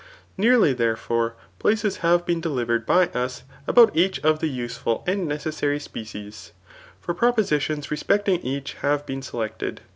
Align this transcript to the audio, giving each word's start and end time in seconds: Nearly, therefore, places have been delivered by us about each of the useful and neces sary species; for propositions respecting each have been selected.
Nearly, 0.35 0.73
therefore, 0.73 1.35
places 1.59 1.97
have 1.97 2.25
been 2.25 2.41
delivered 2.41 2.87
by 2.87 3.09
us 3.09 3.43
about 3.67 3.95
each 3.95 4.17
of 4.21 4.39
the 4.39 4.49
useful 4.49 5.03
and 5.05 5.29
neces 5.29 5.53
sary 5.53 5.79
species; 5.79 6.53
for 6.99 7.13
propositions 7.13 7.91
respecting 7.91 8.39
each 8.41 8.73
have 8.81 9.05
been 9.05 9.21
selected. 9.21 9.81